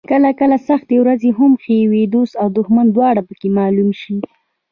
[0.11, 4.17] کله کله سختې ورځې هم ښې وي، دوست او دښمن دواړه پکې معلوم شي.